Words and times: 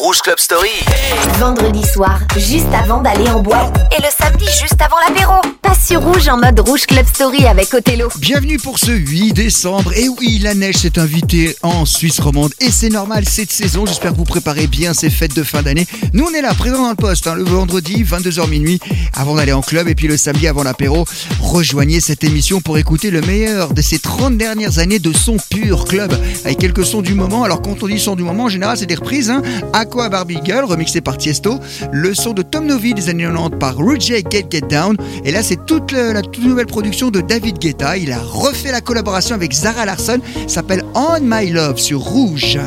Rouge 0.00 0.20
Club 0.20 0.38
Story. 0.38 0.70
Vendredi 1.40 1.84
soir, 1.84 2.20
juste 2.36 2.72
avant 2.72 3.02
d'aller 3.02 3.28
en 3.30 3.40
boîte. 3.40 3.76
Et 3.98 4.00
le 4.00 4.08
samedi, 4.16 4.44
juste 4.44 4.80
avant 4.80 4.96
l'apéro. 5.08 5.34
Passe 5.60 5.88
sur 5.88 6.00
Rouge 6.00 6.28
en 6.28 6.36
mode 6.36 6.60
Rouge 6.60 6.86
Club 6.86 7.04
Story 7.12 7.46
avec 7.46 7.74
Othello. 7.74 8.08
Bienvenue 8.20 8.58
pour 8.58 8.78
ce 8.78 8.92
8 8.92 9.32
décembre. 9.32 9.92
Et 9.96 10.08
oui, 10.08 10.38
la 10.40 10.54
neige 10.54 10.76
s'est 10.76 11.00
invitée 11.00 11.56
en 11.64 11.84
Suisse 11.84 12.20
romande. 12.20 12.52
Et 12.60 12.70
c'est 12.70 12.90
normal 12.90 13.24
cette 13.28 13.50
saison. 13.50 13.86
J'espère 13.86 14.12
que 14.12 14.18
vous 14.18 14.24
préparez 14.24 14.68
bien 14.68 14.94
ces 14.94 15.10
fêtes 15.10 15.34
de 15.34 15.42
fin 15.42 15.62
d'année. 15.62 15.88
Nous, 16.12 16.24
on 16.24 16.32
est 16.32 16.42
là, 16.42 16.54
présent 16.54 16.80
dans 16.80 16.90
le 16.90 16.94
poste, 16.94 17.26
hein, 17.26 17.34
le 17.34 17.42
vendredi, 17.42 18.04
22h 18.04 18.48
minuit, 18.48 18.78
avant 19.16 19.34
d'aller 19.34 19.52
en 19.52 19.62
club. 19.62 19.88
Et 19.88 19.96
puis 19.96 20.06
le 20.06 20.16
samedi, 20.16 20.46
avant 20.46 20.62
l'apéro, 20.62 21.06
rejoignez 21.40 22.00
cette 22.00 22.22
émission 22.22 22.60
pour 22.60 22.78
écouter 22.78 23.10
le 23.10 23.20
meilleur 23.22 23.74
de 23.74 23.82
ces 23.82 23.98
30 23.98 24.38
dernières 24.38 24.78
années 24.78 25.00
de 25.00 25.12
son 25.12 25.38
pur 25.50 25.86
club. 25.86 26.16
Avec 26.44 26.58
quelques 26.58 26.86
sons 26.86 27.02
du 27.02 27.14
moment. 27.14 27.42
Alors, 27.42 27.62
quand 27.62 27.82
on 27.82 27.88
dit 27.88 27.98
son 27.98 28.14
du 28.14 28.22
moment, 28.22 28.44
en 28.44 28.48
général, 28.48 28.76
c'est 28.76 28.86
des 28.86 28.94
reprises. 28.94 29.28
Hein. 29.28 29.42
Aqua 29.88 30.10
Barbie 30.10 30.40
Girl, 30.44 30.66
remixé 30.66 31.00
par 31.00 31.16
Tiesto. 31.16 31.60
Le 31.92 32.12
son 32.12 32.34
de 32.34 32.42
Tom 32.42 32.66
Novi 32.66 32.92
des 32.92 33.08
années 33.08 33.24
90 33.24 33.58
par 33.58 33.74
Rudy 33.74 34.22
Get 34.30 34.44
Get 34.50 34.60
Down. 34.68 34.98
Et 35.24 35.30
là, 35.30 35.42
c'est 35.42 35.64
toute 35.64 35.92
la, 35.92 36.20
toute 36.20 36.44
nouvelle 36.44 36.66
production 36.66 37.10
de 37.10 37.22
David 37.22 37.58
Guetta. 37.58 37.96
Il 37.96 38.12
a 38.12 38.18
refait 38.18 38.70
la 38.70 38.82
collaboration 38.82 39.34
avec 39.34 39.52
Zara 39.52 39.86
Larson. 39.86 40.20
S'appelle 40.46 40.84
On 40.94 41.20
My 41.22 41.48
Love 41.48 41.78
sur 41.78 42.00
Rouge. 42.00 42.58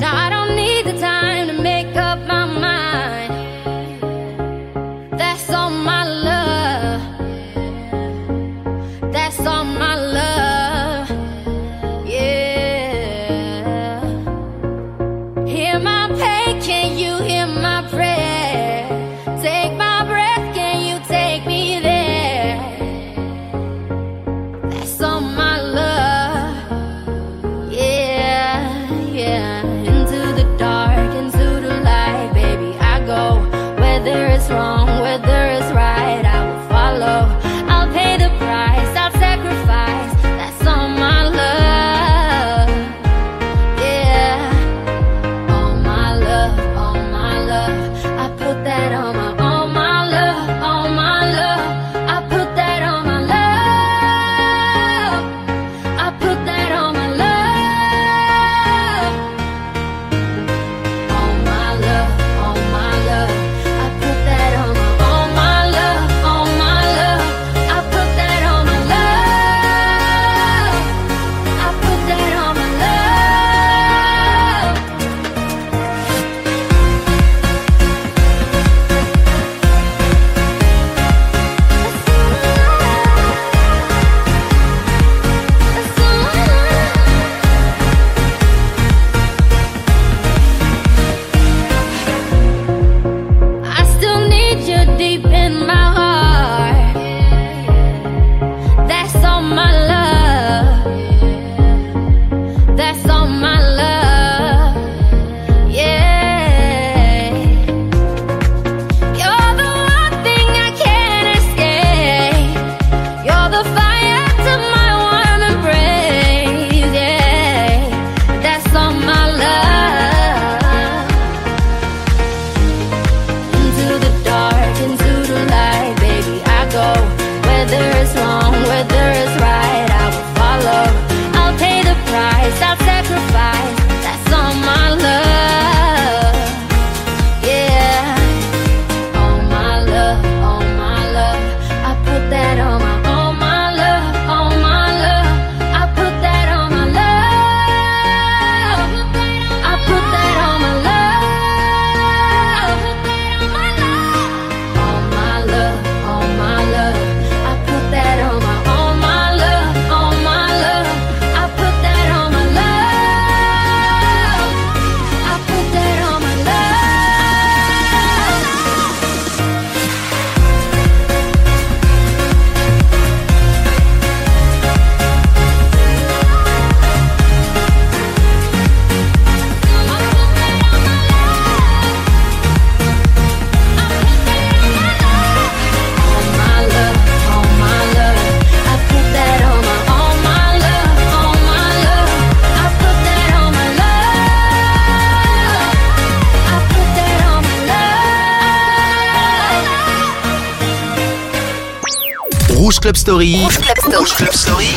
Rouge 202.71 202.79
Club 202.79 202.95
Story. 202.95 203.35
Rouge 203.43 203.57
Club 203.57 203.77
Story. 203.79 203.97
Rouge 203.97 204.15
Club 204.15 204.31
Story. 204.31 204.69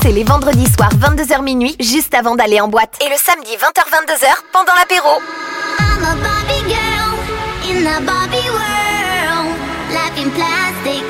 C'est 0.00 0.10
les 0.10 0.24
vendredis 0.24 0.66
soirs, 0.74 0.88
22h 0.94 1.42
minuit, 1.42 1.76
juste 1.78 2.14
avant 2.14 2.34
d'aller 2.34 2.62
en 2.62 2.68
boîte. 2.68 2.96
Et 3.04 3.10
le 3.10 3.16
samedi, 3.18 3.50
20h-22h, 3.56 4.32
pendant 4.54 4.72
l'apéro. 4.74 5.20
I'm 5.78 6.02
a 6.02 6.14
Barbie 6.14 6.64
girl 6.66 7.12
in 7.68 7.84
the 7.84 8.06
Barbie 8.06 8.48
world. 8.48 9.54
Life 9.90 10.16
in 10.16 10.30
plastic, 10.30 11.04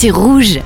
c'est 0.00 0.10
rouge. 0.10 0.60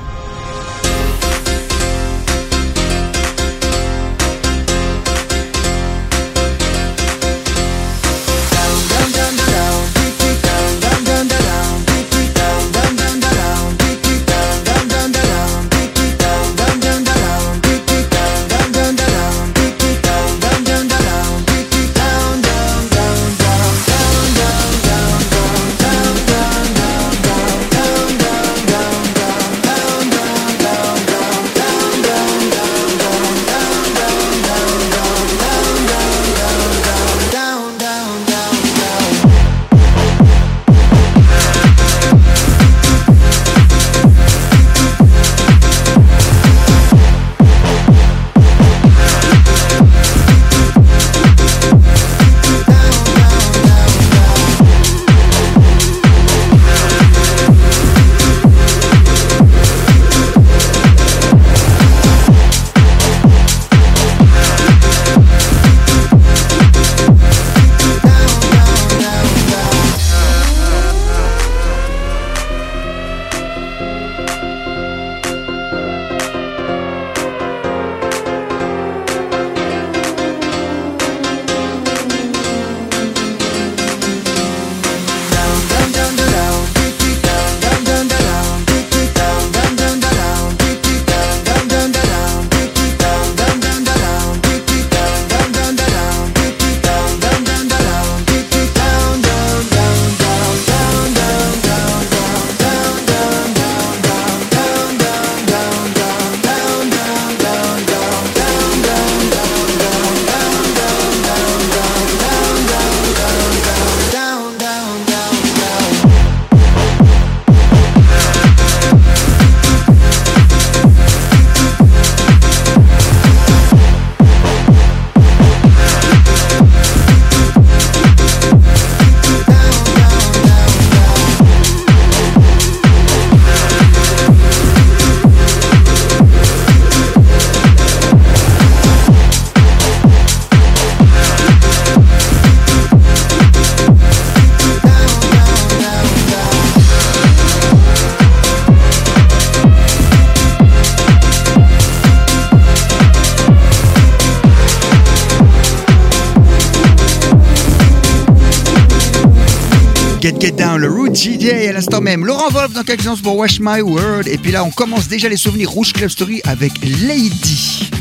Get 160.25 160.41
Get 160.41 160.51
Down, 160.53 160.81
le 160.81 160.89
Root 160.89 161.13
DJ 161.13 161.69
à 161.69 161.71
l'instant 161.71 162.01
même. 162.01 162.25
Laurent 162.25 162.49
Wolf 162.49 162.73
dans 162.73 162.81
quelques 162.81 163.05
instants 163.05 163.21
pour 163.21 163.37
Wash 163.37 163.59
My 163.59 163.81
World. 163.81 164.27
Et 164.27 164.39
puis 164.39 164.51
là, 164.51 164.63
on 164.63 164.71
commence 164.71 165.07
déjà 165.07 165.29
les 165.29 165.37
souvenirs 165.37 165.69
Rouge 165.69 165.93
Club 165.93 166.09
Story 166.09 166.41
avec 166.45 166.73
Lady. 166.81 167.91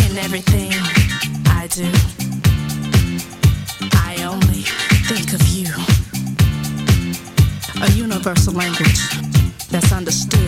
In 0.00 0.18
everything 0.18 0.72
I 1.46 1.66
do, 1.74 1.88
I 3.94 4.26
only 4.26 4.62
think 5.08 5.32
of 5.32 5.40
you. 5.56 5.72
A 7.80 7.90
universal 7.92 8.52
language 8.52 9.00
that's 9.70 9.90
understood. 9.90 10.38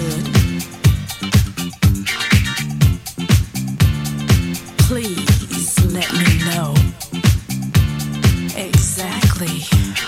Please 4.86 5.80
let 5.94 6.12
me 6.12 6.44
know 6.44 6.83
exactly 8.96 9.58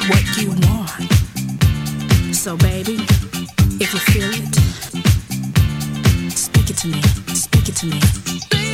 what 0.09 0.25
you 0.37 0.51
want. 0.69 1.13
So, 2.33 2.57
baby, 2.57 2.95
if 3.81 3.93
you 3.93 3.99
feel 3.99 4.31
it, 4.33 4.55
speak 6.31 6.71
it 6.71 6.77
to 6.77 6.89
me. 6.89 7.03
Speak 7.35 7.69
it 7.69 7.75
to 7.77 7.87
me. 7.87 8.66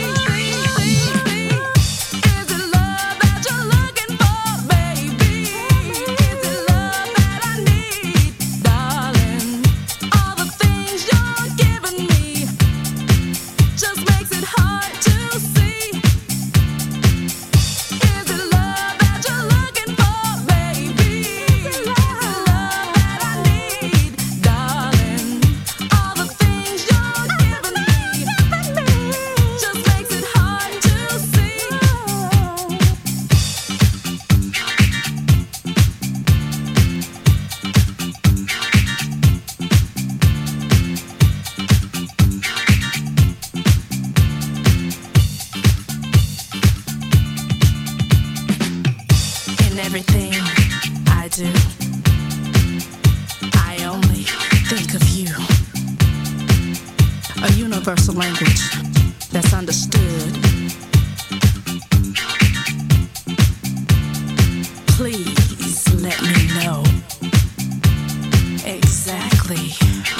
Exactly 69.03 69.73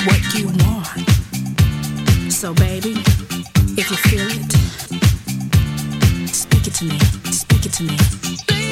what 0.07 0.21
you 0.35 0.47
want. 0.67 1.09
So, 2.33 2.53
baby, 2.53 2.95
if 3.79 3.89
you 3.89 3.97
feel 4.11 4.27
it, 4.29 4.53
speak 6.29 6.67
it 6.67 6.75
to 6.75 6.85
me. 6.87 6.99
Speak 7.31 7.65
it 7.67 7.73
to 7.75 7.85
me. 7.85 8.72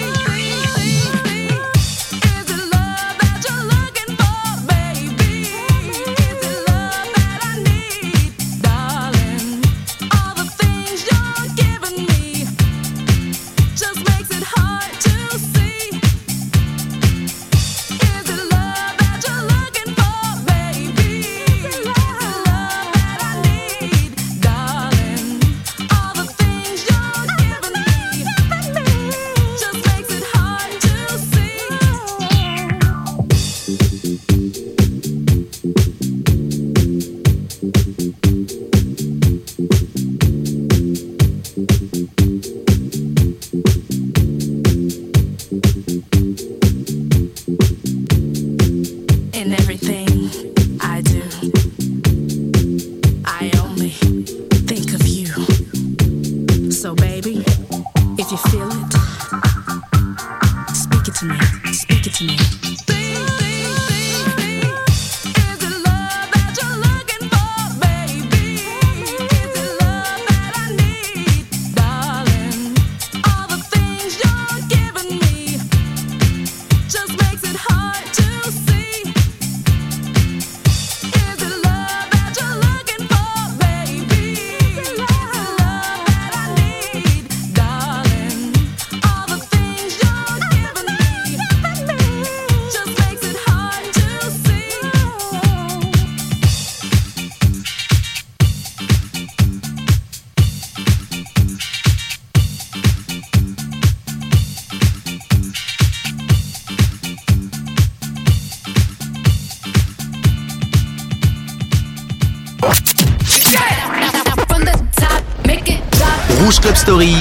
Rouge 116.51 116.61
Club 116.63 116.75
Story. 116.75 117.15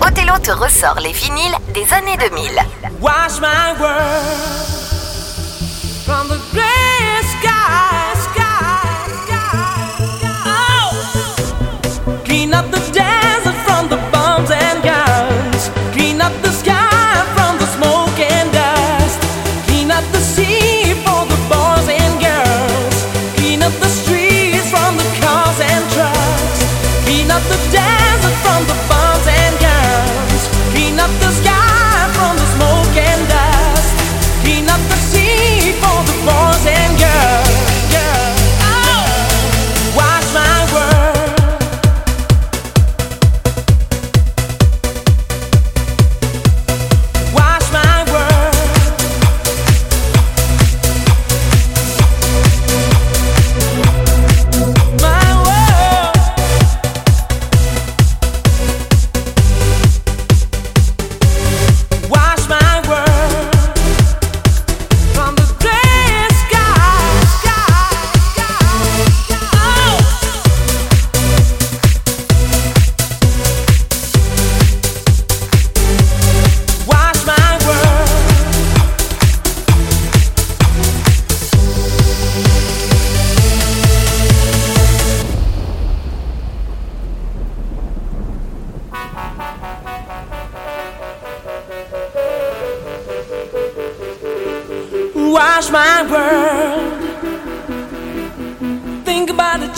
Othello 0.00 0.38
te 0.38 0.52
ressort 0.52 1.00
les 1.00 1.10
vinyles 1.10 1.56
des 1.74 1.92
années 1.92 2.16
2000. 2.16 2.52
Watch 3.00 3.40
my 3.40 3.74
world 3.80 4.73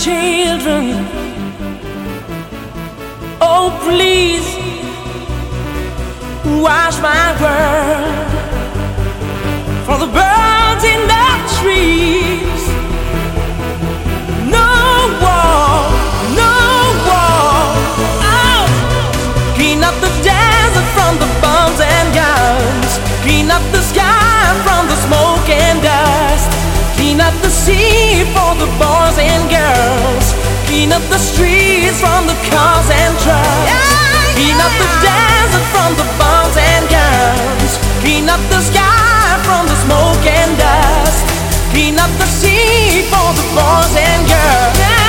children. 0.07 0.85
Oh, 3.41 3.67
please. 3.85 4.49
Watch 6.63 6.97
my 7.11 7.27
world. 7.43 8.29
For 9.87 9.97
the 10.05 10.11
birds 10.19 10.85
in 10.95 11.01
the 11.13 11.29
trees. 11.59 12.36
Clean 27.17 27.33
up 27.33 27.41
the 27.41 27.49
sea 27.49 28.25
for 28.37 28.53
the 28.61 28.69
boys 28.77 29.17
and 29.17 29.49
girls. 29.49 30.35
Clean 30.69 30.93
up 30.93 31.01
the 31.09 31.17
streets 31.17 31.99
from 31.99 32.27
the 32.27 32.37
cars 32.53 32.91
and 32.93 33.17
trucks. 33.25 33.89
Clean 34.37 34.61
up 34.61 34.75
the 34.77 34.89
desert 35.01 35.67
from 35.73 35.97
the 35.97 36.05
bombs 36.21 36.57
and 36.61 36.85
guns. 36.93 37.81
Clean 38.05 38.29
up 38.29 38.41
the 38.53 38.61
sky 38.61 39.41
from 39.49 39.65
the 39.65 39.77
smoke 39.89 40.27
and 40.29 40.59
dust. 40.59 41.25
Clean 41.73 41.99
up 41.99 42.13
the 42.21 42.27
sea 42.27 43.09
for 43.09 43.33
the 43.33 43.47
boys 43.57 43.97
and 43.97 44.29
girls. 44.29 45.06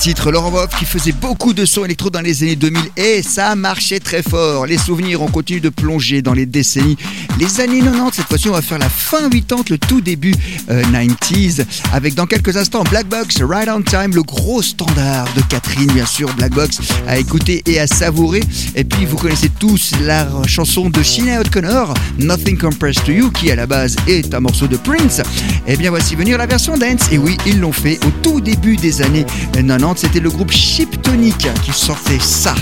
Titre 0.00 0.30
Laurent 0.30 0.50
Boff 0.50 0.70
qui 0.78 0.86
faisait 0.86 1.12
beaucoup 1.12 1.52
de 1.52 1.66
sons 1.66 1.84
électro 1.84 2.08
dans 2.08 2.22
les 2.22 2.42
années 2.42 2.56
2000 2.56 2.80
et 2.96 3.22
ça 3.22 3.54
marchait 3.54 4.00
très 4.00 4.22
fort. 4.22 4.64
Les 4.64 4.78
souvenirs 4.78 5.20
ont 5.20 5.28
continué 5.28 5.60
de 5.60 5.68
plonger 5.68 6.22
dans 6.22 6.32
les 6.32 6.46
décennies. 6.46 6.96
Les 7.38 7.60
années 7.60 7.80
90, 7.80 8.16
cette 8.16 8.24
fois-ci, 8.24 8.48
on 8.48 8.52
va 8.52 8.62
faire 8.62 8.78
la 8.78 8.88
fin 8.88 9.28
80, 9.28 9.64
le 9.68 9.76
tout 9.76 10.00
début 10.00 10.34
euh, 10.70 10.82
90s, 10.84 11.66
avec 11.92 12.14
dans 12.14 12.24
quelques 12.24 12.56
instants 12.56 12.82
Black 12.84 13.08
Box, 13.08 13.42
Right 13.42 13.68
on 13.68 13.82
Time, 13.82 14.14
le 14.14 14.22
gros 14.22 14.62
standard 14.62 15.26
de 15.36 15.42
Catherine, 15.50 15.92
bien 15.92 16.06
sûr, 16.06 16.32
Black 16.34 16.52
Box, 16.52 16.78
à 17.06 17.18
écouter 17.18 17.62
et 17.66 17.78
à 17.78 17.86
savourer. 17.86 18.42
Et 18.76 18.84
puis, 18.84 19.04
vous 19.04 19.18
connaissez 19.18 19.50
tous 19.50 19.92
la 20.02 20.26
chanson 20.46 20.88
de 20.88 21.02
Sinead 21.02 21.46
O'Connor, 21.46 21.92
Nothing 22.18 22.56
Compares 22.56 23.04
to 23.04 23.12
You, 23.12 23.30
qui 23.32 23.50
à 23.50 23.56
la 23.56 23.66
base 23.66 23.96
est 24.06 24.32
un 24.32 24.40
morceau 24.40 24.66
de 24.66 24.78
Prince. 24.78 25.20
Et 25.66 25.76
bien, 25.76 25.90
voici 25.90 26.14
venir 26.14 26.38
la 26.38 26.46
version 26.46 26.78
dance. 26.78 27.12
Et 27.12 27.18
oui, 27.18 27.36
ils 27.44 27.60
l'ont 27.60 27.70
fait 27.70 27.98
au 28.06 28.10
tout 28.22 28.40
début 28.40 28.76
des 28.76 29.02
années 29.02 29.26
90. 29.52 29.89
C'était 29.96 30.20
le 30.20 30.30
groupe 30.30 30.52
Chiptonic 30.52 31.48
qui 31.62 31.72
sortait 31.72 32.20
ça. 32.20 32.54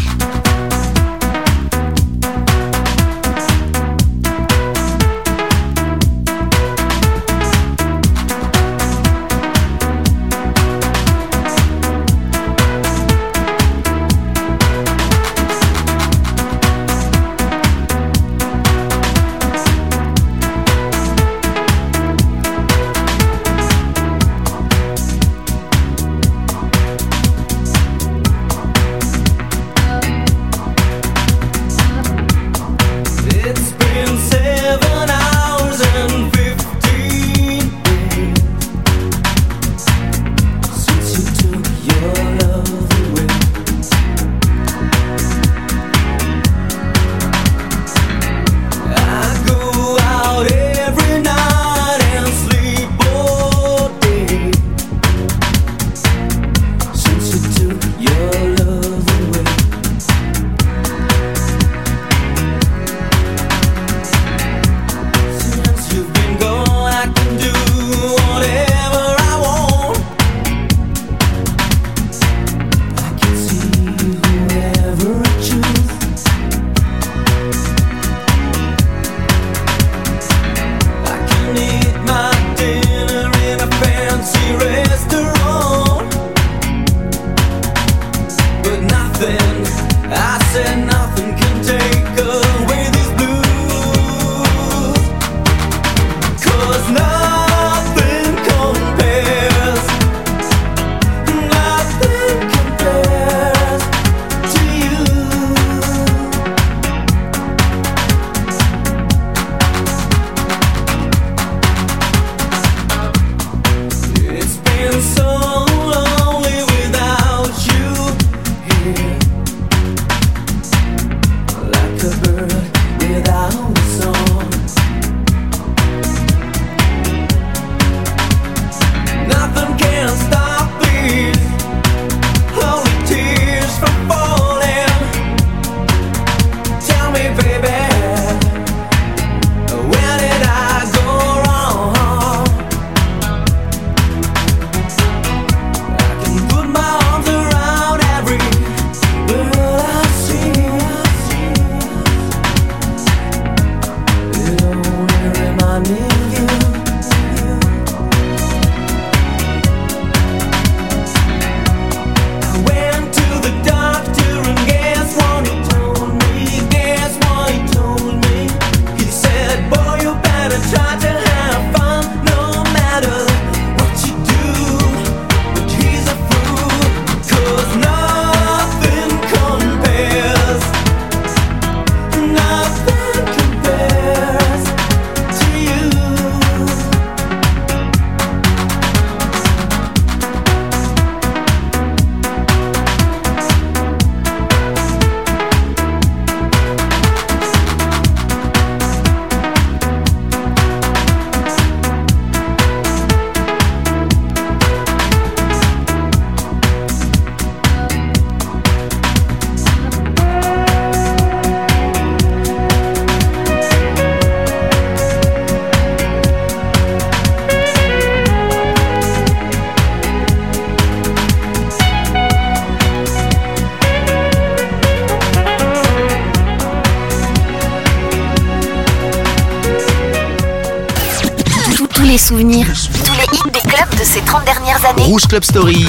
Rouge 235.19 235.27
Club 235.27 235.43
Story. 235.45 235.85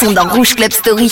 sont 0.00 0.10
dans 0.10 0.28
Rouge 0.28 0.56
Club 0.56 0.72
Story. 0.72 1.08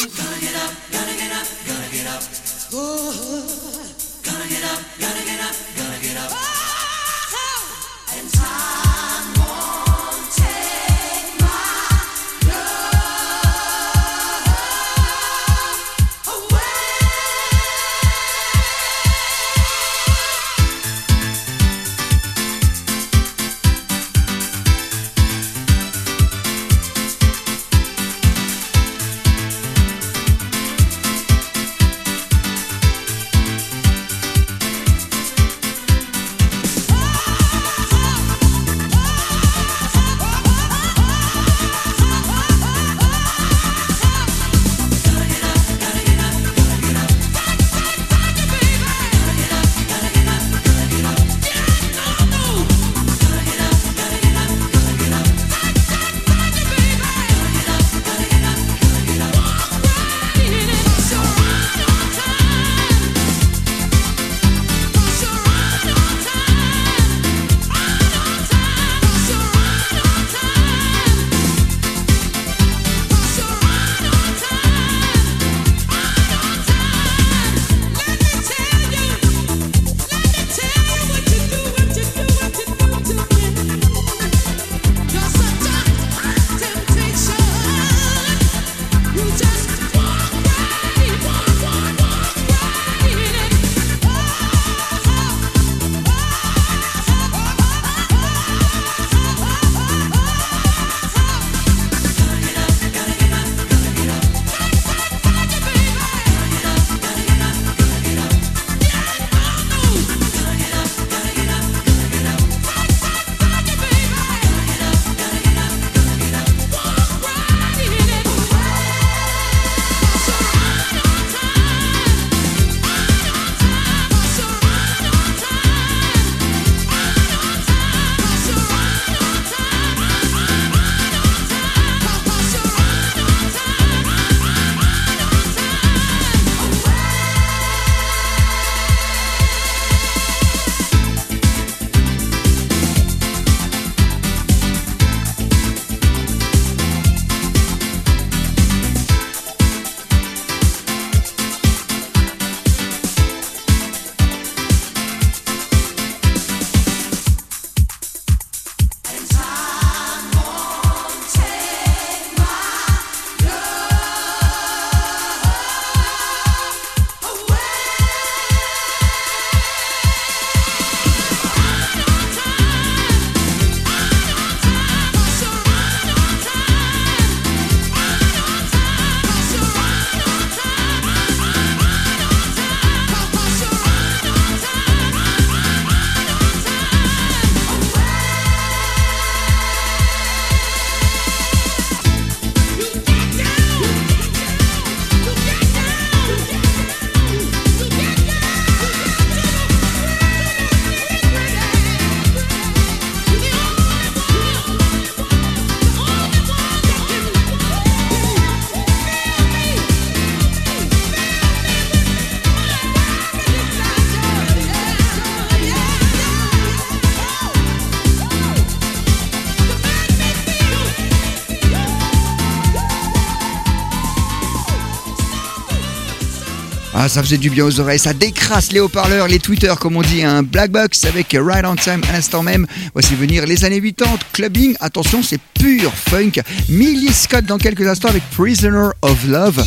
Ça 227.10 227.22
faisait 227.24 227.38
du 227.38 227.50
bien 227.50 227.64
aux 227.64 227.80
oreilles, 227.80 227.98
ça 227.98 228.12
décrasse 228.12 228.70
les 228.70 228.78
haut-parleurs, 228.78 229.26
les 229.26 229.40
tweeters, 229.40 229.78
comme 229.80 229.96
on 229.96 230.02
dit, 230.02 230.22
un 230.22 230.44
black 230.44 230.70
box 230.70 231.04
avec 231.04 231.36
Right 231.38 231.64
on 231.66 231.74
Time 231.74 232.00
à 232.08 232.12
l'instant 232.12 232.44
même. 232.44 232.66
Voici 232.92 233.16
venir 233.16 233.46
les 233.46 233.64
années 233.64 233.80
80, 233.80 234.18
clubbing, 234.32 234.76
attention, 234.78 235.20
c'est 235.22 235.40
pur 235.58 235.92
funk. 235.92 236.40
Millie 236.68 237.12
Scott 237.12 237.44
dans 237.44 237.58
quelques 237.58 237.86
instants 237.86 238.10
avec 238.10 238.22
Prisoner 238.30 238.90
of 239.02 239.26
Love. 239.26 239.64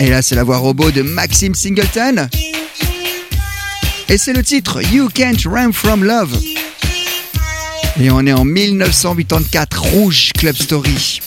Et 0.00 0.08
là, 0.08 0.22
c'est 0.22 0.34
la 0.34 0.42
voix 0.42 0.56
robot 0.56 0.90
de 0.90 1.02
Maxime 1.02 1.54
Singleton. 1.54 2.28
Et 4.08 4.16
c'est 4.16 4.32
le 4.32 4.42
titre 4.42 4.80
You 4.80 5.10
Can't 5.12 5.44
Run 5.44 5.72
From 5.72 6.02
Love. 6.02 6.38
Et 8.00 8.10
on 8.10 8.26
est 8.26 8.32
en 8.32 8.44
1984, 8.46 9.82
Rouge 9.82 10.30
Club 10.34 10.56
Story. 10.56 11.20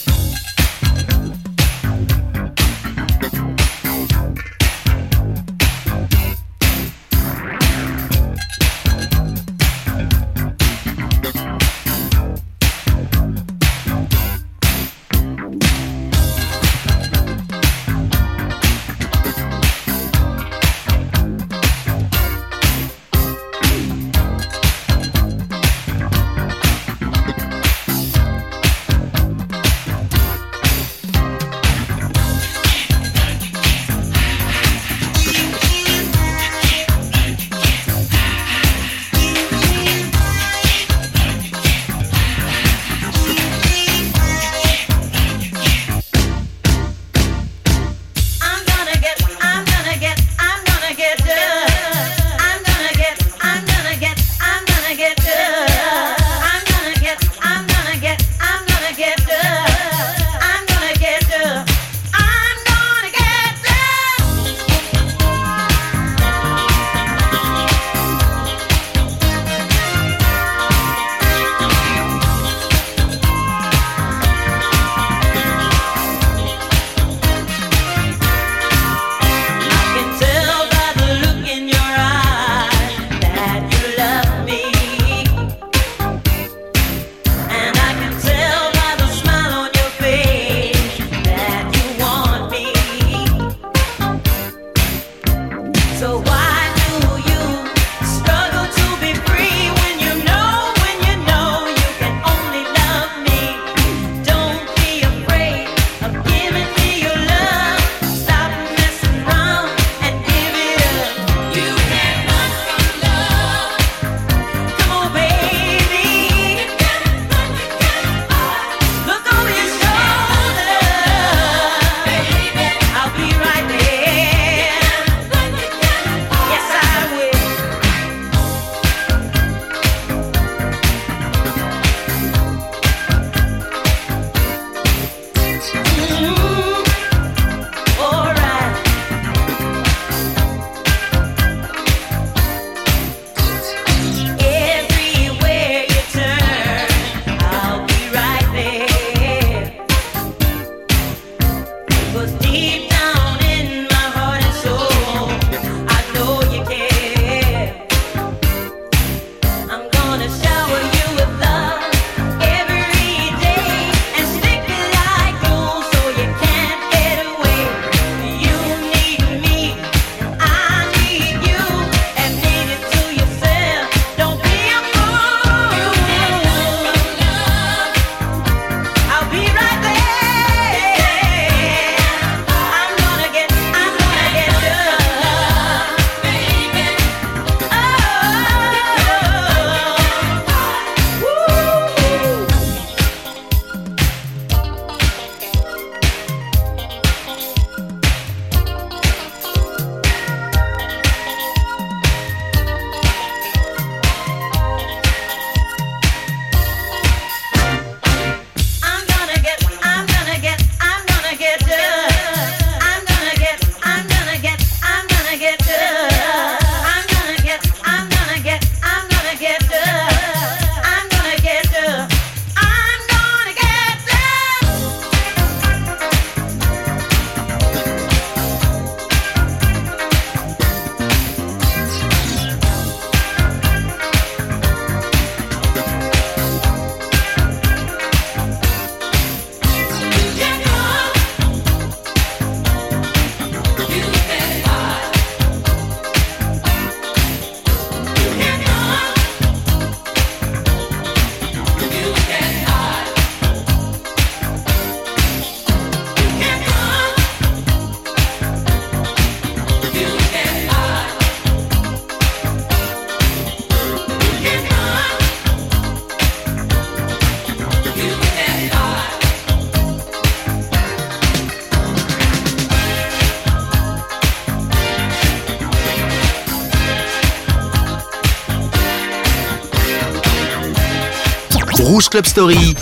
Club 282.06 282.26
Story. 282.26 282.76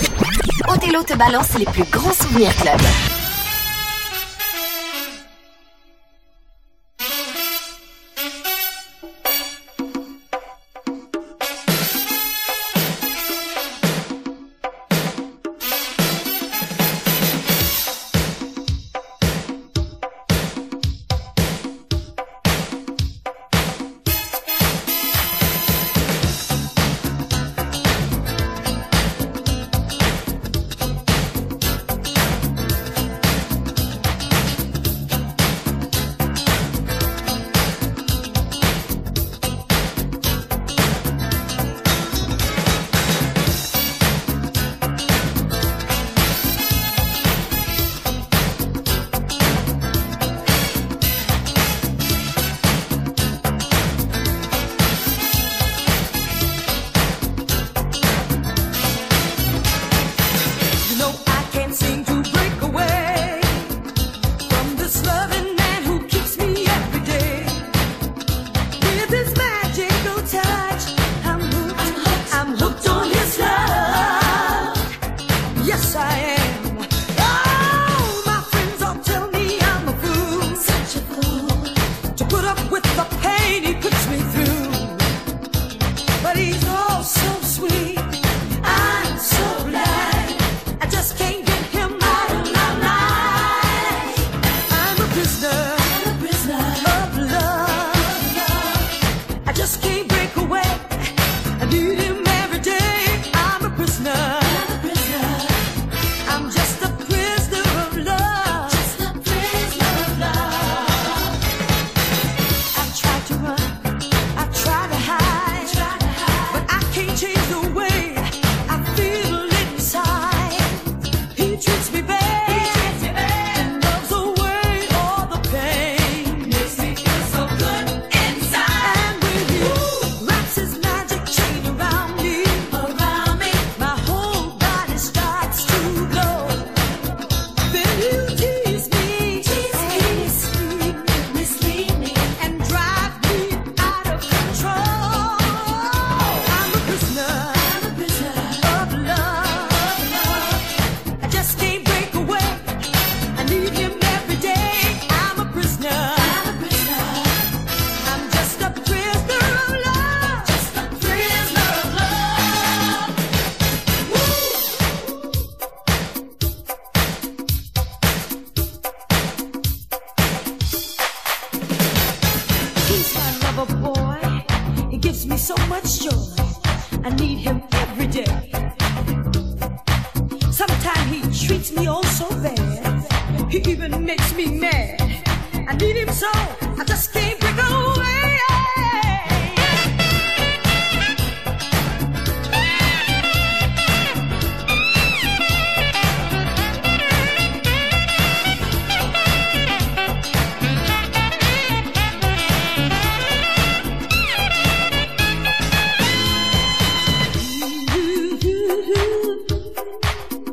Othello 0.68 1.02
te 1.02 1.14
balance 1.14 1.58
les 1.58 1.64
plus 1.64 1.84
grands 1.90 2.12
souvenirs 2.12 2.54
club. 2.56 2.80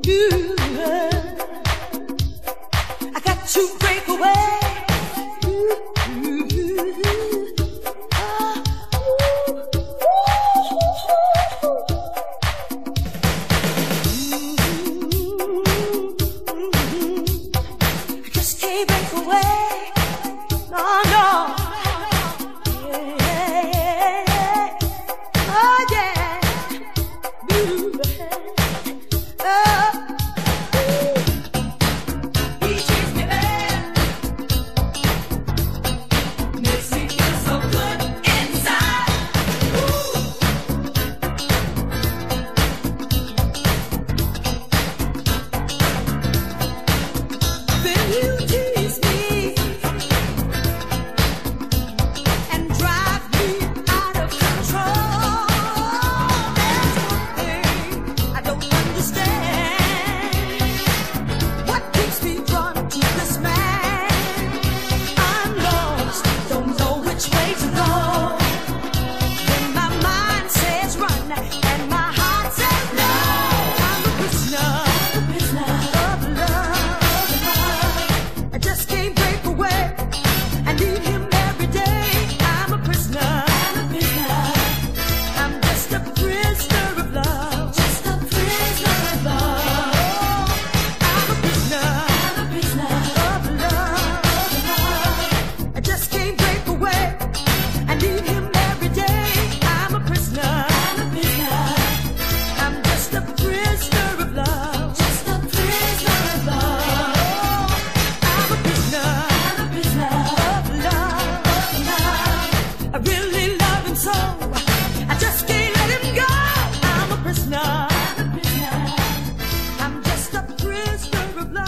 I 0.05 1.21
got 3.23 3.47
to 3.47 3.77
break 3.79 4.07
away. 4.09 4.62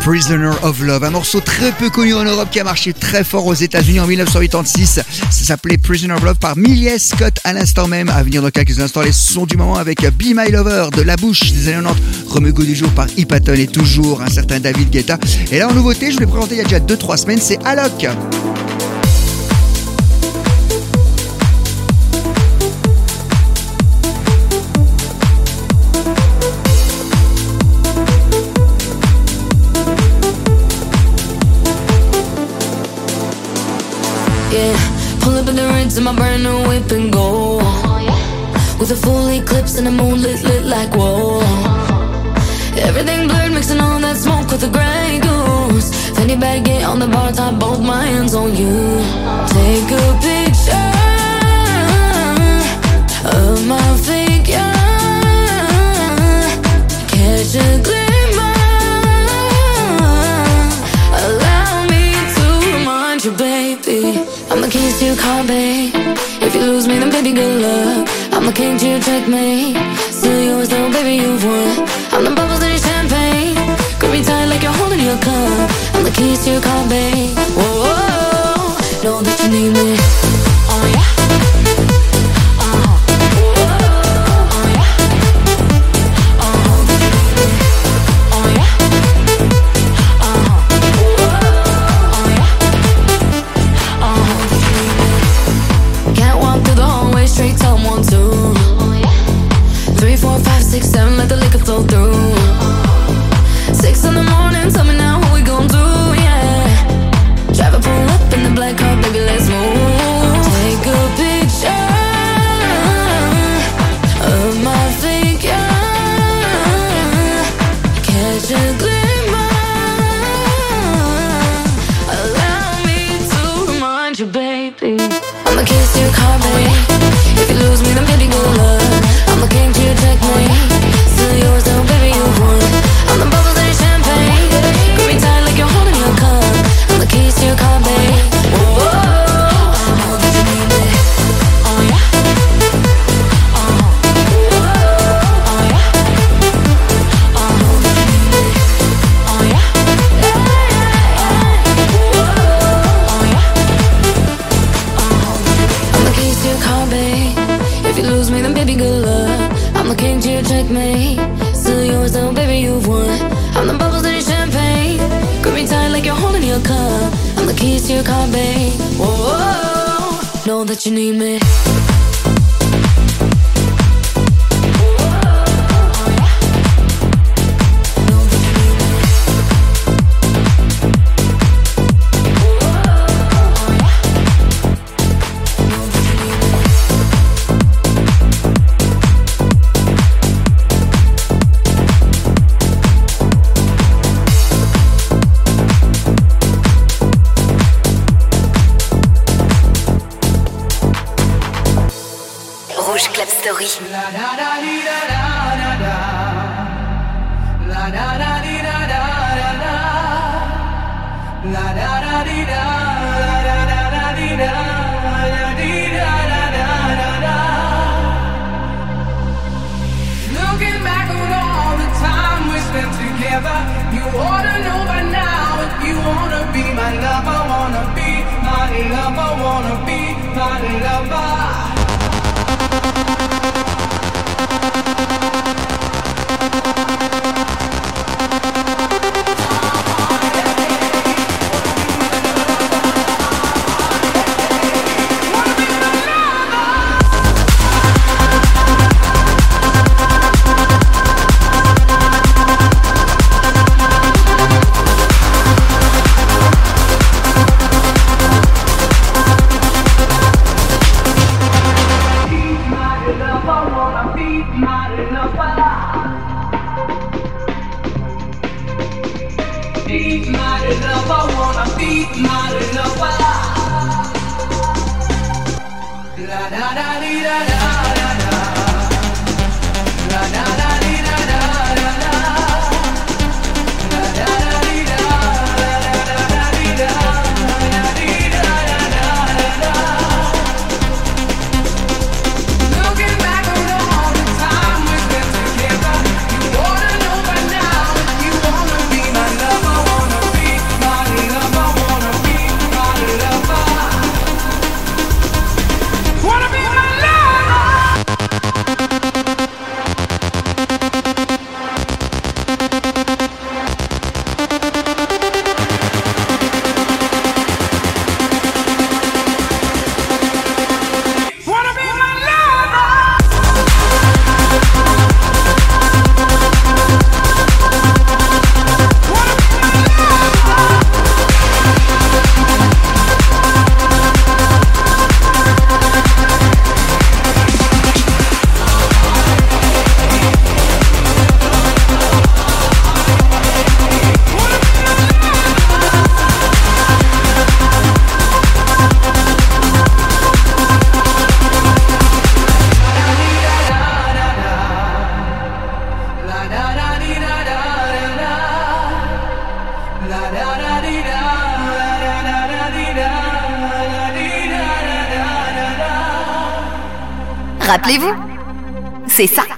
Prisoner 0.05 0.51
of 0.61 0.83
Love, 0.83 1.03
un 1.03 1.09
morceau 1.09 1.39
très 1.39 1.71
peu 1.71 1.89
connu 1.89 2.13
en 2.13 2.23
Europe 2.23 2.49
qui 2.51 2.59
a 2.59 2.63
marché 2.63 2.93
très 2.93 3.23
fort 3.23 3.47
aux 3.47 3.55
États-Unis 3.55 3.99
en 3.99 4.05
1986. 4.05 4.99
Ça 4.99 5.03
s'appelait 5.31 5.79
Prisoner 5.79 6.13
of 6.13 6.23
Love 6.23 6.37
par 6.37 6.55
Millie 6.55 6.99
Scott 6.99 7.39
à 7.43 7.53
l'instant 7.53 7.87
même. 7.87 8.09
À 8.09 8.21
venir 8.21 8.43
dans 8.43 8.51
quelques 8.51 8.79
instants, 8.79 9.01
les 9.01 9.11
sons 9.11 9.47
du 9.47 9.57
moment 9.57 9.77
avec 9.77 10.01
Be 10.01 10.35
My 10.35 10.51
Lover 10.51 10.89
de 10.95 11.01
la 11.01 11.15
bouche 11.15 11.51
des 11.51 11.69
années 11.69 11.81
90. 11.81 12.29
Remego 12.29 12.61
du 12.61 12.75
jour 12.75 12.89
par 12.91 13.07
Hypaton 13.17 13.55
et 13.55 13.65
toujours 13.65 14.21
un 14.21 14.29
certain 14.29 14.59
David 14.59 14.91
Guetta. 14.91 15.17
Et 15.51 15.57
là, 15.57 15.69
en 15.69 15.73
nouveauté, 15.73 16.11
je 16.11 16.17
vous 16.17 16.19
l'ai 16.19 16.27
présenté 16.27 16.53
il 16.53 16.57
y 16.59 16.61
a 16.61 16.65
déjà 16.65 16.79
2-3 16.79 17.17
semaines, 17.17 17.41
c'est 17.41 17.57
Alok. 17.65 18.05
In 35.97 36.03
my 36.03 36.15
brand 36.15 36.43
new 36.43 36.67
whip 36.67 36.91
and 36.91 37.11
go. 37.11 37.57
With 38.79 38.91
a 38.91 38.95
full 38.95 39.27
eclipse 39.29 39.77
and 39.77 39.87
the 39.87 39.91
moon 39.91 40.21
lit, 40.21 40.43
lit 40.43 40.63
like 40.65 40.93
whoa. 40.93 41.41
Everything 42.77 43.27
blurred, 43.27 43.51
mixing 43.53 43.79
all 43.79 43.99
that 43.99 44.17
smoke 44.17 44.49
with 44.51 44.61
the 44.61 44.69
gray 44.69 45.19
goose. 45.19 45.89
Fanny 46.15 46.35
bag, 46.35 46.65
get 46.65 46.83
on 46.83 46.99
the 46.99 47.07
bar 47.07 47.31
top, 47.31 47.59
both 47.59 47.81
my 47.81 48.05
hands 48.05 48.33
on 48.33 48.55
you. 48.55 48.99
Take 49.55 49.91
a 49.91 50.05
picture 50.25 50.91
of 53.37 53.65
my 53.65 53.97
figure. 54.07 54.73
Catch 57.07 57.55
a 57.55 57.81
glimmer. 57.83 57.94
Luck. 68.59 68.65
I'm 68.65 68.77
the 68.77 69.31
me? 69.31 69.73
Still 70.11 70.43
yours, 70.43 70.69
though, 70.69 70.91
baby, 70.91 71.23
you've 71.23 71.43
won. 71.43 71.87
I'm 72.11 72.23
the 72.23 72.31
bubbles 72.35 72.63
in 72.63 72.69
your 72.69 72.77
champagne. 72.77 73.55
Grip 73.99 74.11
me 74.11 74.23
tight 74.23 74.45
like 74.45 74.63
you're 74.63 74.71
holding 74.71 74.99
your 74.99 75.17
cup. 75.17 75.71
I'm 75.93 76.03
the 76.03 76.11
keys 76.11 76.43
to 76.45 76.51
your 76.51 76.61
car, 76.61 76.87
babe. 76.89 77.35
Whoa, 77.35 77.63
whoa, 77.81 77.95
whoa. 77.95 79.03
know 79.03 79.21
that 79.21 79.39
you 79.43 79.49
need 79.49 79.73
me. 79.73 80.24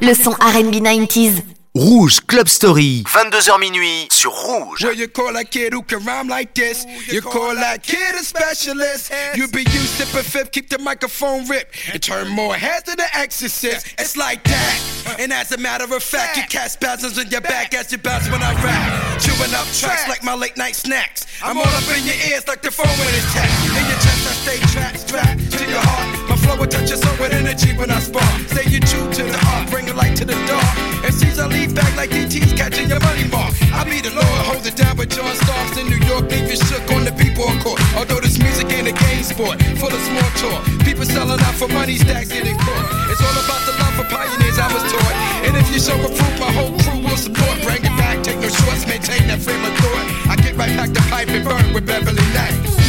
Le 0.07 0.13
son 0.13 0.31
R&B 0.39 0.75
90s. 0.75 1.43
Rouge 1.75 2.21
Club 2.25 2.47
Story, 2.47 3.03
22h 3.05 3.59
minuit 3.59 4.07
sur 4.09 4.31
Rouge. 4.31 4.81
Well, 4.83 4.95
you 4.95 5.07
call 5.09 5.33
that 5.33 5.51
kid 5.51 5.73
who 5.73 5.83
can 5.83 5.99
rhyme 6.05 6.29
like 6.29 6.53
this. 6.55 6.85
You 7.11 7.21
call 7.21 7.53
that 7.55 7.83
kid 7.83 8.15
a 8.15 8.23
specialist. 8.23 9.11
You 9.35 9.49
be 9.49 9.63
used 9.63 9.99
sip 9.99 10.07
a 10.13 10.23
fifth, 10.23 10.51
keep 10.53 10.69
the 10.69 10.79
microphone 10.79 11.45
ripped, 11.47 11.75
and 11.93 12.01
turn 12.01 12.29
more 12.29 12.55
heads 12.55 12.83
to 12.83 12.95
the 12.95 13.05
exorcist. 13.13 13.95
It's 13.99 14.15
like 14.15 14.43
that. 14.45 15.17
And 15.19 15.33
as 15.33 15.51
a 15.51 15.57
matter 15.57 15.83
of 15.93 16.01
fact, 16.01 16.37
you 16.37 16.43
catch 16.43 16.71
spasms 16.71 17.17
in 17.17 17.29
your 17.29 17.41
back 17.41 17.73
as 17.75 17.91
you 17.91 17.97
bounce 17.97 18.31
when 18.31 18.41
I 18.41 18.53
rap. 18.63 19.19
Chewing 19.19 19.53
up 19.53 19.67
tracks 19.73 20.07
like 20.07 20.23
my 20.23 20.35
late 20.35 20.55
night 20.55 20.75
snacks. 20.75 21.27
I'm 21.43 21.57
all 21.57 21.67
up 21.67 21.83
in 21.95 22.05
your 22.05 22.15
ears 22.31 22.47
like 22.47 22.61
the 22.61 22.71
phone 22.71 22.87
when 22.87 23.13
it's 23.13 23.33
tapped. 23.33 23.67
In 23.67 23.85
your 23.85 23.99
chest, 23.99 24.25
I 24.25 24.33
stay 24.33 24.59
trapped, 24.71 24.99
strapped 24.99 25.51
to 25.51 25.69
your 25.69 25.81
heart. 25.81 26.16
Flow 26.47 26.63
will 26.63 26.71
touch 26.71 26.87
your 26.87 26.95
soul 26.95 27.11
with 27.19 27.35
energy 27.35 27.75
when 27.75 27.91
I 27.91 27.99
spark. 27.99 28.23
Say 28.55 28.63
you 28.71 28.79
true 28.79 29.03
to 29.19 29.23
the 29.27 29.39
art, 29.51 29.67
bring 29.69 29.89
a 29.91 29.93
light 29.93 30.15
to 30.15 30.23
the 30.23 30.39
dark. 30.47 30.71
And 31.03 31.11
sees 31.13 31.37
I 31.39 31.45
leave 31.47 31.75
back 31.75 31.91
like 31.99 32.09
DT's 32.09 32.55
catching 32.55 32.87
your 32.87 33.01
money 33.03 33.27
mark. 33.27 33.51
I 33.75 33.83
be 33.83 33.99
the 33.99 34.15
Lord, 34.15 34.39
hold 34.47 34.63
it 34.63 34.79
down 34.79 34.95
with 34.95 35.11
John 35.11 35.27
Starks 35.43 35.75
in 35.75 35.91
New 35.91 35.99
York, 36.07 36.31
leave 36.31 36.47
you 36.47 36.55
shook 36.55 36.87
on 36.95 37.03
the 37.03 37.11
people 37.19 37.51
court. 37.59 37.83
Although 37.99 38.23
this 38.23 38.39
music 38.39 38.71
ain't 38.71 38.87
a 38.87 38.95
game 38.95 39.23
sport, 39.27 39.59
full 39.75 39.91
of 39.91 40.01
small 40.07 40.29
talk. 40.39 40.63
People 40.87 41.03
selling 41.03 41.35
out 41.35 41.55
for 41.59 41.67
money, 41.67 41.99
stacks 41.99 42.31
getting 42.31 42.55
caught. 42.55 42.85
It's 43.11 43.19
all 43.19 43.37
about 43.43 43.61
the 43.67 43.75
love 43.83 43.95
for 43.99 44.07
pioneers 44.07 44.55
I 44.55 44.71
was 44.71 44.87
taught. 44.87 45.15
And 45.43 45.51
if 45.59 45.67
you 45.67 45.83
show 45.83 45.99
a 45.99 46.07
proof, 46.07 46.35
my 46.39 46.51
whole 46.55 46.71
crew 46.79 47.03
will 47.03 47.19
support. 47.19 47.59
Bring 47.67 47.83
it 47.83 47.95
back, 47.99 48.23
take 48.23 48.39
no 48.39 48.47
shorts, 48.47 48.87
maintain 48.87 49.27
that 49.27 49.43
frame 49.43 49.67
of 49.67 49.75
thought. 49.83 50.31
I 50.31 50.39
get 50.39 50.55
right 50.55 50.71
back 50.79 50.95
to 50.95 51.03
pipe 51.11 51.27
and 51.27 51.43
burn 51.43 51.75
with 51.75 51.83
Beverly 51.83 52.23
Knight. 52.31 52.86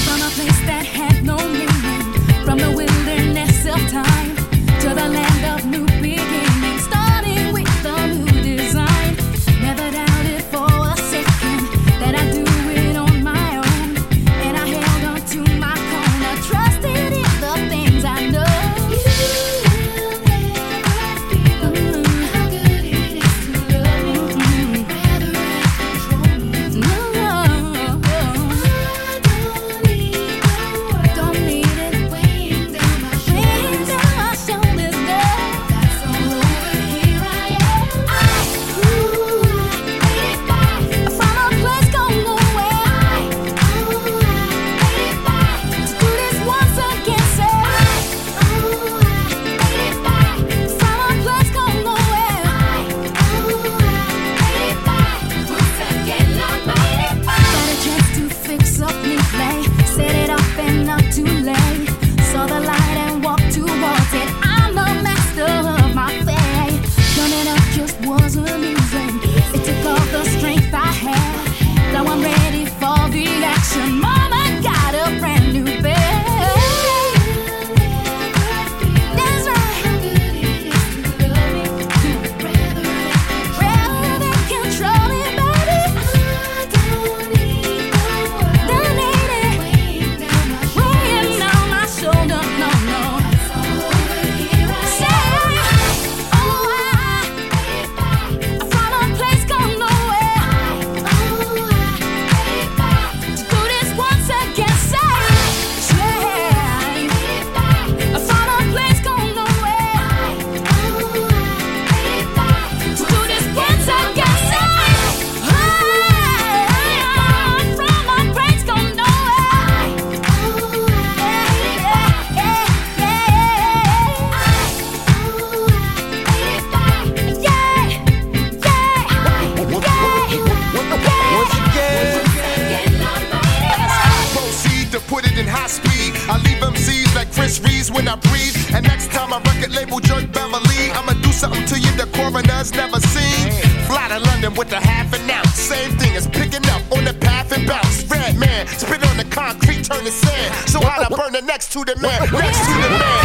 My 139.28 139.36
record 139.42 139.72
label 139.72 140.00
jerk 140.00 140.32
Beverly, 140.32 140.90
I'ma 140.96 141.12
do 141.20 141.30
something 141.32 141.64
to 141.66 141.78
you 141.78 141.90
the 142.00 142.08
coroner's 142.16 142.72
never 142.72 142.98
seen. 142.98 143.52
Fly 143.84 144.08
to 144.08 144.18
London 144.20 144.54
with 144.54 144.72
a 144.72 144.80
half 144.80 145.12
an 145.12 145.30
ounce. 145.30 145.52
Same 145.52 145.90
thing 145.98 146.16
as 146.16 146.26
picking 146.26 146.64
up 146.70 146.80
on 146.90 147.04
the 147.04 147.12
path 147.12 147.52
and 147.52 147.66
bounce. 147.66 148.04
Redman, 148.04 148.66
spit 148.68 149.04
on 149.04 149.18
the 149.18 149.24
concrete, 149.24 149.84
turn 149.84 150.02
to 150.04 150.10
sand. 150.10 150.54
So 150.68 150.80
hot 150.80 151.12
I 151.12 151.14
burn 151.14 151.32
the 151.32 151.42
next 151.42 151.72
to 151.74 151.84
the 151.84 151.96
man, 151.96 152.20
next 152.32 152.60
to 152.64 152.72
the 152.80 152.88
man. 152.88 153.17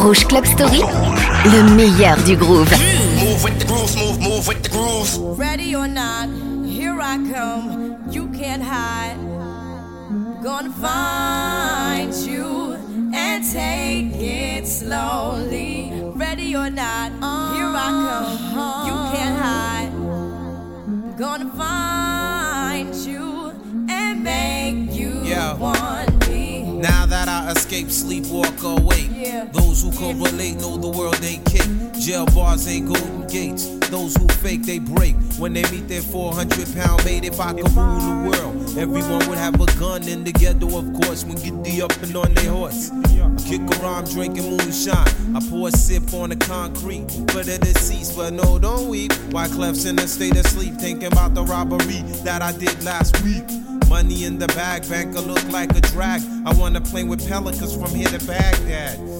Rouge 0.00 0.24
Club 0.24 0.46
Story, 0.46 0.80
le 1.44 1.74
meilleur 1.74 2.16
du 2.24 2.34
groove. 2.34 2.72
Move 3.20 3.44
with 3.44 3.58
the 3.58 3.66
grooves, 3.66 3.94
move, 3.96 4.18
move 4.18 4.48
with 4.48 4.62
the 4.62 4.70
grooves. 4.70 5.18
Ready 5.38 5.76
or 5.76 5.86
not, 5.86 6.26
here 6.64 6.98
I 6.98 7.18
come. 7.30 7.98
You 8.10 8.28
can't 8.28 8.62
hide. 8.62 9.18
Gonna 10.42 10.70
find 10.70 12.14
you 12.14 12.76
and 13.14 13.44
take 13.44 14.16
it 14.16 14.66
slowly. 14.66 15.92
Ready 16.14 16.56
or 16.56 16.70
not, 16.70 17.10
here 17.54 17.70
I 17.70 17.90
come. 18.08 18.86
You 18.86 18.94
can't 19.12 19.38
hide. 19.38 19.92
Gonna 21.18 21.50
find 21.50 22.94
you 22.94 23.52
and 23.90 24.24
make 24.24 24.98
you 24.98 25.20
Yo. 25.24 25.56
want 25.58 26.26
me. 26.26 26.62
Now 26.62 27.04
that 27.04 27.28
I 27.28 27.52
escape, 27.52 27.90
sleep, 27.90 28.24
walk, 28.28 28.64
or 28.64 28.80
wait. 28.80 29.10
Yeah. 29.10 29.59
Those 29.80 29.98
who 29.98 30.12
correlate 30.12 30.56
know 30.56 30.76
the 30.76 30.90
world 30.90 31.18
ain't 31.24 31.42
kick. 31.46 31.66
Jail 31.98 32.26
bars 32.26 32.68
ain't 32.68 32.86
golden 32.86 33.26
gates. 33.28 33.66
Those 33.88 34.14
who 34.14 34.28
fake, 34.28 34.64
they 34.64 34.78
break. 34.78 35.16
When 35.38 35.54
they 35.54 35.62
meet 35.70 35.88
their 35.88 36.02
400 36.02 36.74
pound 36.74 37.02
mate, 37.06 37.24
if 37.24 37.40
I 37.40 37.54
could 37.54 37.72
rule 37.72 37.98
the 37.98 38.28
world, 38.28 38.76
everyone 38.76 39.26
would 39.26 39.38
have 39.38 39.58
a 39.58 39.64
gun 39.78 40.06
in 40.06 40.22
the 40.22 40.32
ghetto, 40.32 40.66
of 40.76 40.92
course, 41.00 41.24
when 41.24 41.36
get 41.36 41.64
the 41.64 41.80
up 41.80 41.96
and 42.02 42.14
on 42.14 42.34
their 42.34 42.50
horse. 42.50 42.90
Kick 43.48 43.62
around 43.80 44.10
drinking 44.10 44.50
moonshine. 44.50 45.08
I 45.34 45.40
pour 45.48 45.68
a 45.68 45.72
sip 45.72 46.12
on 46.12 46.28
the 46.28 46.36
concrete 46.36 47.10
for 47.30 47.42
the 47.42 47.56
deceased, 47.58 48.16
but 48.16 48.34
no, 48.34 48.58
don't 48.58 48.86
weep. 48.86 49.12
Wyclef's 49.30 49.86
in 49.86 49.98
a 49.98 50.06
state 50.06 50.36
of 50.36 50.46
sleep, 50.46 50.74
thinking 50.74 51.10
about 51.10 51.32
the 51.32 51.44
robbery 51.44 52.02
that 52.24 52.42
I 52.42 52.52
did 52.52 52.84
last 52.84 53.18
week. 53.24 53.48
Money 53.88 54.24
in 54.24 54.38
the 54.38 54.46
bag, 54.48 54.86
banker 54.90 55.20
look 55.20 55.42
like 55.48 55.74
a 55.74 55.80
drag. 55.80 56.20
I 56.44 56.52
wanna 56.52 56.82
play 56.82 57.02
with 57.02 57.26
pelicans 57.26 57.74
from 57.74 57.94
here 57.94 58.08
to 58.08 58.24
Baghdad. 58.26 59.19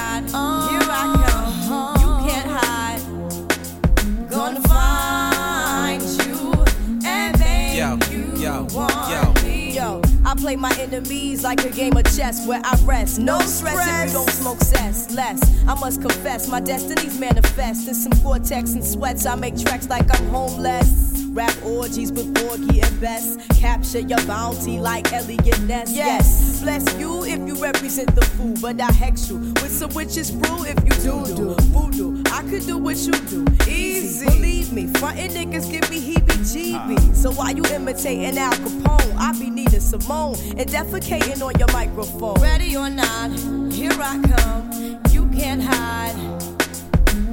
I 10.31 10.33
play 10.33 10.55
my 10.55 10.73
enemies 10.79 11.43
like 11.43 11.65
a 11.65 11.69
game 11.69 11.97
of 11.97 12.05
chess 12.15 12.47
where 12.47 12.61
I 12.63 12.77
rest. 12.85 13.19
No, 13.19 13.37
stress, 13.41 13.85
if 13.85 14.07
you 14.07 14.13
don't 14.13 14.29
smoke 14.29 14.61
cess. 14.61 15.13
Less, 15.13 15.41
I 15.67 15.77
must 15.77 16.01
confess, 16.01 16.47
my 16.47 16.61
destinies 16.61 17.19
manifest. 17.19 17.89
In 17.89 17.93
some 17.93 18.13
cortex 18.23 18.71
and 18.71 18.85
sweats, 18.85 19.25
I 19.25 19.35
make 19.35 19.59
tracks 19.59 19.89
like 19.89 20.07
I'm 20.17 20.25
homeless. 20.29 21.25
Rap 21.31 21.53
orgies 21.65 22.13
with 22.13 22.33
Porgy 22.35 22.79
and 22.79 23.01
Bess. 23.01 23.45
Capture 23.59 23.99
your 23.99 24.25
bounty 24.25 24.79
like 24.79 25.11
Eliot 25.11 25.61
Ness. 25.63 25.91
Yes, 25.93 26.61
bless 26.61 26.97
you 26.97 27.25
if 27.25 27.39
you 27.45 27.55
represent 27.61 28.15
the 28.15 28.23
fool, 28.23 28.55
but 28.61 28.79
I 28.79 28.89
hex 28.93 29.29
you 29.29 29.35
with 29.35 29.71
some 29.71 29.93
witches 29.93 30.31
brew 30.31 30.63
if 30.63 30.81
you 30.85 30.91
do 31.03 31.35
do 31.35 31.55
voodoo. 31.71 32.23
I 32.31 32.43
could 32.43 32.65
do 32.65 32.77
what 32.77 32.95
you 32.99 33.11
do, 33.11 33.45
easy. 33.69 34.27
Believe 34.27 34.71
me, 34.71 34.87
frontin' 34.87 35.31
niggas 35.31 35.69
give 35.69 35.89
me 35.89 35.99
heebie-jeebies. 36.21 37.15
So 37.15 37.31
why 37.31 37.51
you 37.51 37.63
imitating 37.65 38.37
Al 38.37 38.51
Capone? 38.53 39.15
I 39.17 39.31
be 39.39 39.49
Nina 39.49 39.79
Simone 39.79 40.35
and 40.57 40.69
defecating 40.69 41.41
on 41.41 41.57
your 41.57 41.71
microphone. 41.71 42.35
Ready 42.41 42.75
or 42.75 42.89
not, 42.89 43.31
here 43.71 43.91
I 43.93 44.21
come. 44.21 44.99
You 45.11 45.27
can't 45.27 45.61
hide. 45.61 46.15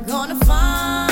Gonna 0.07 0.37
find 0.45 1.08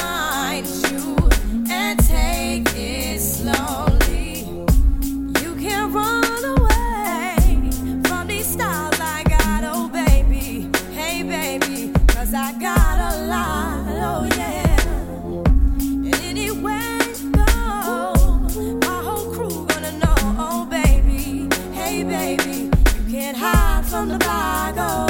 from 23.96 24.08
the 24.08 24.18
bag, 24.18 24.74
oh. 24.78 25.06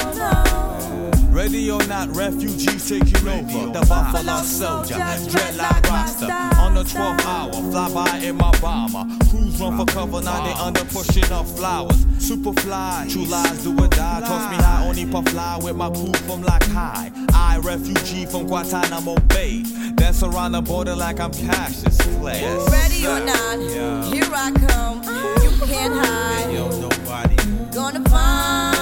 Ready 1.31 1.71
or 1.71 1.85
not, 1.87 2.09
refugees 2.17 2.89
taking 2.89 3.29
over. 3.29 3.73
The 3.73 3.85
Buffalo 3.87 4.39
Soldier, 4.43 4.95
dreadlock 4.95 5.87
roster. 5.89 6.33
On 6.61 6.75
the 6.75 6.83
12th 6.83 7.25
hour, 7.27 7.53
fly 7.53 7.93
by 7.93 8.19
in 8.19 8.37
my 8.37 8.51
bomber. 8.61 9.05
Crews 9.29 9.61
run 9.61 9.77
for 9.77 9.85
cover, 9.93 10.23
now 10.23 10.45
they 10.45 10.53
under 10.53 10.85
pushing 10.87 11.31
up 11.31 11.47
flowers. 11.47 12.07
Super 12.19 12.53
fly, 12.63 13.07
true 13.11 13.27
lies 13.27 13.63
do 13.65 13.73
or 13.79 13.89
die. 13.89 14.21
Toss 14.21 14.51
me 14.51 14.57
high, 14.57 14.87
only 14.89 15.05
puff 15.05 15.29
fly 15.29 15.59
with 15.63 15.77
my 15.77 15.91
crew 15.91 16.15
from 16.27 16.43
like 16.43 16.65
high. 16.65 17.11
I, 17.35 17.59
refugee 17.59 18.25
from 18.25 18.47
Guantanamo 18.47 19.17
Bay. 19.29 19.63
Dance 19.97 20.23
around 20.23 20.53
the 20.53 20.63
border 20.63 20.97
like 20.97 21.21
I'm 21.21 21.33
Cassius 21.33 21.99
Clay. 22.19 22.43
Ready 22.71 23.07
or 23.07 23.21
not, 23.21 23.61
Yeah. 23.61 24.05
here 24.05 24.31
I 24.33 24.51
come. 24.53 25.03
You 25.43 25.67
can't 25.67 25.95
hide. 25.95 26.53
Yo, 26.53 26.69
nobody. 26.81 27.37
Gonna 27.73 28.03
find 28.09 28.76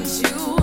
you 0.00 0.59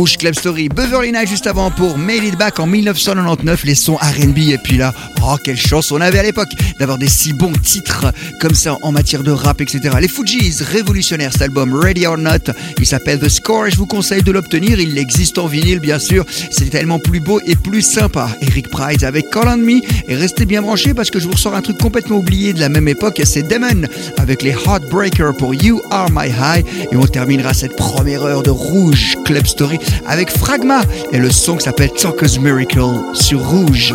Rouge 0.00 0.16
Club 0.16 0.34
Story, 0.34 0.70
Beverly 0.70 1.12
Knight 1.12 1.28
juste 1.28 1.46
avant 1.46 1.70
pour 1.70 1.98
Made 1.98 2.24
It 2.24 2.38
Back 2.38 2.58
en 2.58 2.66
1999, 2.66 3.64
les 3.64 3.74
sons 3.74 3.96
R&B 3.96 4.38
et 4.48 4.56
puis 4.56 4.78
là, 4.78 4.94
oh 5.22 5.36
quelle 5.44 5.58
chance 5.58 5.92
on 5.92 6.00
avait 6.00 6.18
à 6.18 6.22
l'époque 6.22 6.48
d'avoir 6.78 6.96
des 6.96 7.06
si 7.06 7.34
bons 7.34 7.52
titres 7.52 8.06
comme 8.40 8.54
ça 8.54 8.78
en 8.80 8.92
matière 8.92 9.22
de 9.22 9.30
rap 9.30 9.60
etc. 9.60 9.94
Les 10.00 10.08
Fujis, 10.08 10.56
révolutionnaire 10.62 11.32
cet 11.32 11.42
album 11.42 11.74
Ready 11.74 12.06
or 12.06 12.16
Not, 12.16 12.50
il 12.78 12.86
s'appelle 12.86 13.18
The 13.18 13.28
Score 13.28 13.66
et 13.66 13.70
je 13.70 13.76
vous 13.76 13.84
conseille 13.84 14.22
de 14.22 14.32
l'obtenir, 14.32 14.80
il 14.80 14.96
existe 14.96 15.36
en 15.36 15.46
vinyle 15.46 15.80
bien 15.80 15.98
sûr, 15.98 16.24
c'est 16.50 16.70
tellement 16.70 16.98
plus 16.98 17.20
beau 17.20 17.38
et 17.44 17.54
plus 17.54 17.82
sympa. 17.82 18.30
Eric 18.40 18.70
Price 18.70 19.02
avec 19.02 19.28
Call 19.28 19.48
on 19.48 19.58
Me 19.58 19.82
et 20.08 20.14
restez 20.14 20.46
bien 20.46 20.62
branchés 20.62 20.94
parce 20.94 21.10
que 21.10 21.20
je 21.20 21.26
vous 21.26 21.32
ressors 21.32 21.54
un 21.54 21.60
truc 21.60 21.76
complètement 21.76 22.16
oublié 22.16 22.54
de 22.54 22.60
la 22.60 22.70
même 22.70 22.88
époque, 22.88 23.20
c'est 23.24 23.42
Damon 23.42 23.82
avec 24.16 24.42
les 24.42 24.52
Heartbreakers 24.52 25.36
pour 25.36 25.52
You 25.54 25.82
Are 25.90 26.08
My 26.10 26.30
High 26.30 26.64
et 26.90 26.96
on 26.96 27.06
terminera 27.06 27.52
cette 27.52 27.76
première 27.76 28.22
heure 28.22 28.42
de 28.42 28.50
Rouge 28.50 29.18
Club 29.26 29.46
Story 29.46 29.78
avec 30.06 30.30
Fragma 30.30 30.82
et 31.12 31.18
le 31.18 31.30
son 31.30 31.56
qui 31.56 31.64
s'appelle 31.64 31.90
Talker's 31.92 32.38
Miracle 32.38 32.80
sur 33.14 33.40
Rouge. 33.40 33.94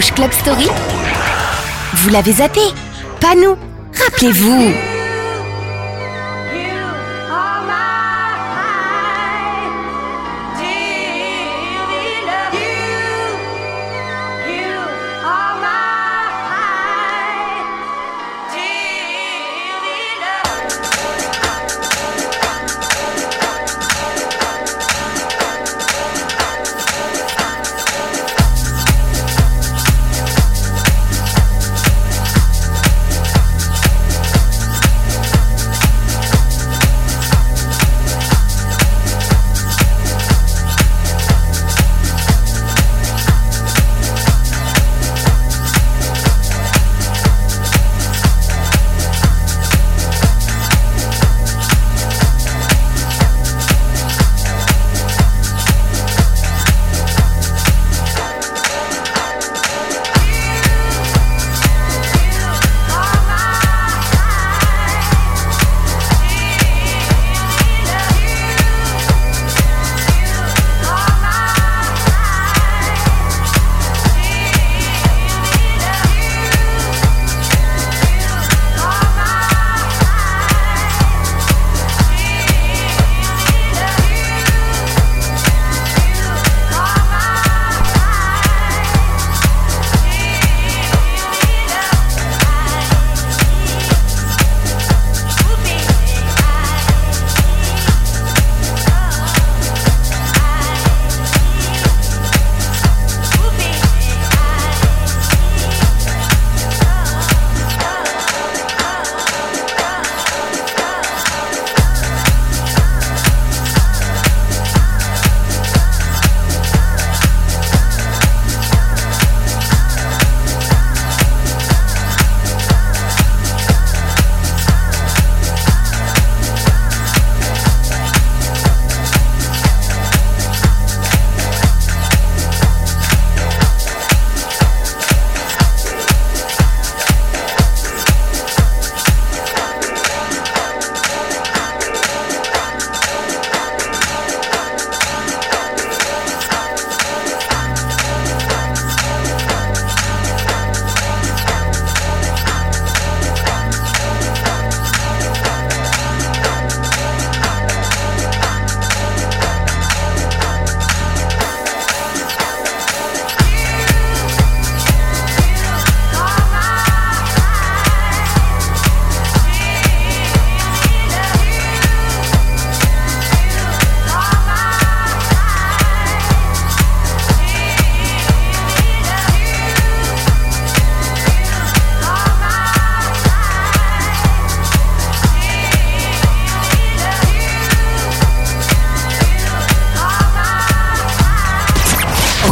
Club 0.00 0.32
Story. 0.32 0.66
Vous 1.94 2.08
l'avez 2.08 2.32
zappé. 2.32 2.60
Pas 3.20 3.34
nous. 3.36 3.56
Rappelez-vous 3.96 4.93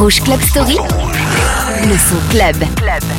Rouge 0.03 0.21
Club 0.25 0.41
Story, 0.41 0.79
le 1.85 1.97
son 1.97 2.17
club. 2.29 2.57
If 2.61 3.12